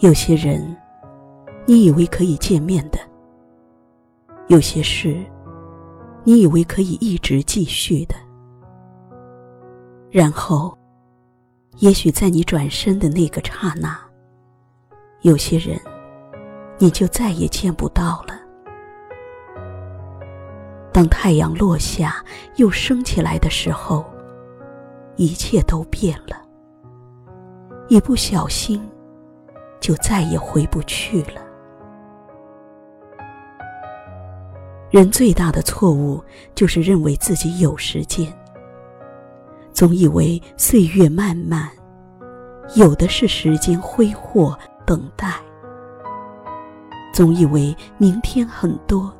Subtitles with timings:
[0.00, 0.74] 有些人，
[1.66, 2.98] 你以为可以见面的；
[4.48, 5.14] 有些事，
[6.24, 8.14] 你以为可以一直继续的。
[10.10, 10.74] 然后，
[11.80, 13.94] 也许在你转身的那个刹那，
[15.20, 15.78] 有些人，
[16.78, 18.40] 你就再也见不到了。
[20.94, 22.24] 当太阳落下
[22.56, 24.02] 又升起来的时候，
[25.16, 26.40] 一切都变了，
[27.88, 28.80] 一不小心。
[29.80, 31.42] 就再也回不去了。
[34.90, 36.22] 人最大的错误
[36.54, 38.26] 就是认为自己有时间，
[39.72, 41.70] 总以为岁月漫漫，
[42.74, 45.28] 有的是时间挥霍等待；
[47.14, 49.14] 总以为明天很多，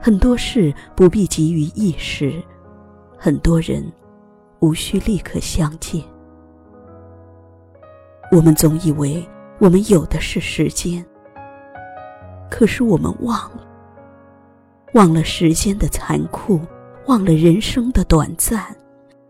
[0.00, 2.42] 很多事不必急于一时，
[3.18, 3.84] 很多人
[4.60, 6.02] 无需立刻相见。
[8.32, 9.22] 我们总以为。
[9.58, 11.04] 我们有的是时间，
[12.50, 13.66] 可是我们忘了，
[14.94, 16.60] 忘了时间的残酷，
[17.06, 18.64] 忘了人生的短暂，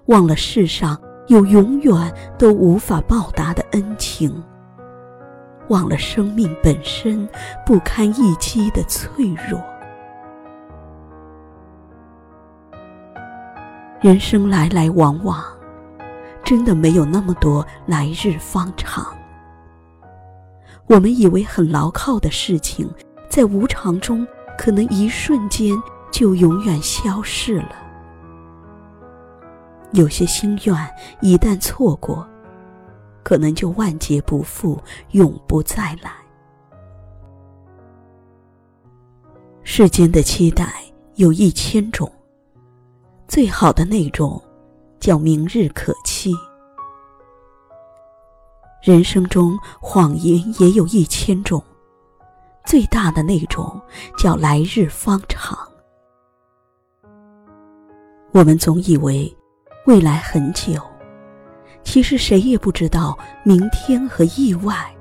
[0.06, 1.92] 忘了世上有永远
[2.38, 4.42] 都无法报答的恩情，
[5.68, 7.28] 忘了生命本身
[7.64, 9.62] 不堪一击的脆弱。
[14.00, 15.44] 人生来来往往，
[16.42, 19.06] 真的没有那么多来日方长。
[20.86, 22.88] 我们以为很牢靠的事情，
[23.28, 24.26] 在无常中
[24.58, 25.74] 可能一瞬间
[26.12, 27.76] 就永远消逝了。
[29.92, 32.28] 有些心愿一旦错过，
[33.22, 34.78] 可能就万劫不复，
[35.12, 36.12] 永不再来。
[39.62, 40.74] 世间的期待
[41.14, 42.10] 有一千种，
[43.26, 44.42] 最好的那种，
[45.00, 46.34] 叫明日可期。
[48.84, 51.64] 人生中谎言也有一千种，
[52.66, 53.80] 最大的那种
[54.18, 55.58] 叫来日方长。
[58.32, 59.34] 我们总以为
[59.86, 60.78] 未来很久，
[61.82, 64.94] 其实谁也不知道明天和意外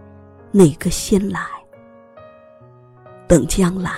[0.53, 1.41] 哪个先来。
[3.27, 3.91] 等将来，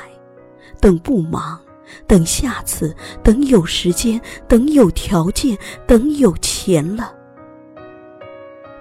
[0.82, 1.62] 等不忙，
[2.08, 7.15] 等下次，等有时间，等有条件，等有钱了。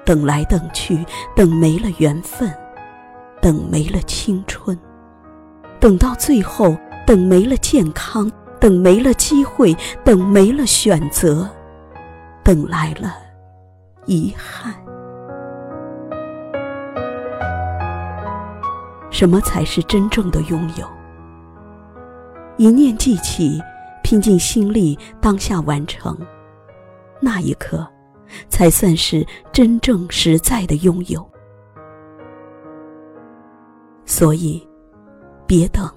[0.04, 1.04] 等来等去，
[1.34, 2.52] 等没了缘分，
[3.40, 4.78] 等没了青春，
[5.80, 6.76] 等到最后，
[7.06, 11.48] 等没了健康，等没了机会，等没了选择，
[12.42, 13.14] 等来了
[14.06, 14.74] 遗憾。
[19.10, 20.86] 什么才是真正的拥有？
[22.56, 23.60] 一念记起，
[24.02, 26.18] 拼尽心力，当下完成，
[27.20, 27.93] 那一刻。
[28.48, 31.24] 才算是真正实在的拥有。
[34.04, 34.66] 所以，
[35.46, 35.90] 别等，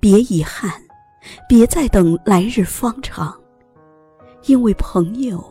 [0.00, 0.72] 别遗憾，
[1.48, 3.38] 别再等来日方长，
[4.46, 5.44] 因为朋友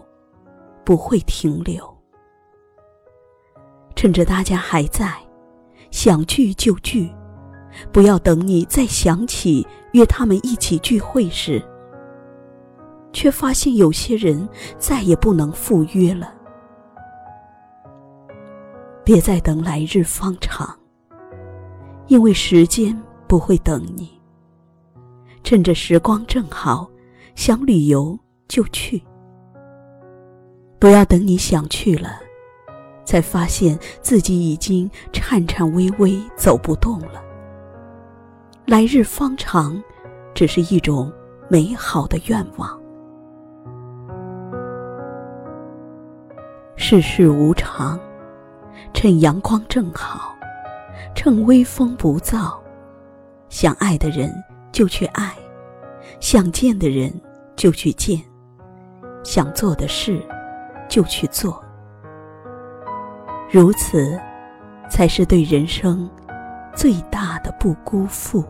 [0.84, 1.96] 不会停留。
[3.96, 5.14] 趁着大家还在，
[5.92, 7.10] 想聚就聚，
[7.92, 11.64] 不要等你再想起约他们一起聚会时。
[13.16, 16.34] 却发现有些人再也不能赴约了。
[19.06, 20.78] 别再等来日方长，
[22.08, 22.96] 因为时间
[23.26, 24.22] 不会等你。
[25.44, 26.90] 趁着时光正好，
[27.36, 29.02] 想旅游就去。
[30.78, 32.20] 不要等你想去了，
[33.06, 37.24] 才发现自己已经颤颤巍巍走不动了。
[38.66, 39.82] 来日方长，
[40.34, 41.10] 只是一种
[41.48, 42.85] 美好的愿望。
[46.88, 48.00] 世事无常，
[48.94, 50.36] 趁阳光正好，
[51.16, 52.56] 趁微风不燥，
[53.50, 54.32] 想爱的人
[54.72, 55.34] 就去爱，
[56.20, 57.12] 想见的人
[57.56, 58.22] 就去见，
[59.24, 60.22] 想做的事
[60.88, 61.60] 就去做。
[63.50, 64.22] 如此，
[64.88, 66.08] 才是对人生
[66.76, 68.46] 最大的不辜负。